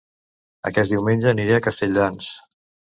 [0.71, 2.35] Aquest diumenge aniré a Castelldans